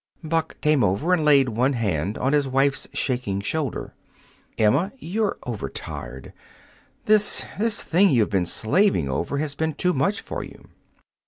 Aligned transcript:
Buck 0.23 0.59
came 0.61 0.83
over 0.83 1.13
and 1.13 1.23
laid 1.23 1.49
one 1.49 1.73
hand 1.73 2.17
on 2.17 2.33
his 2.33 2.47
wife's 2.47 2.87
shaking 2.91 3.39
shoulder. 3.39 3.93
"Emma, 4.57 4.91
you're 4.97 5.37
overtired! 5.43 6.33
This 7.05 7.45
this 7.59 7.83
thing 7.83 8.09
you've 8.09 8.31
been 8.31 8.47
slaving 8.47 9.07
over 9.07 9.37
has 9.37 9.53
been 9.53 9.75
too 9.75 9.93
much 9.93 10.19
for 10.19 10.43
you." 10.43 10.69